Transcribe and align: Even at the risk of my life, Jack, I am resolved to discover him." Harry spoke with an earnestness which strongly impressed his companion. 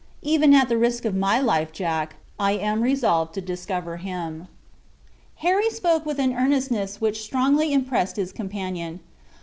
Even 0.23 0.51
at 0.55 0.67
the 0.67 0.79
risk 0.79 1.05
of 1.05 1.13
my 1.15 1.39
life, 1.39 1.71
Jack, 1.71 2.15
I 2.39 2.53
am 2.53 2.81
resolved 2.81 3.35
to 3.35 3.39
discover 3.41 3.97
him." 3.97 4.47
Harry 5.45 5.69
spoke 5.69 6.07
with 6.07 6.17
an 6.19 6.33
earnestness 6.33 6.99
which 6.99 7.21
strongly 7.21 7.71
impressed 7.71 8.15
his 8.15 8.31
companion. 8.31 9.01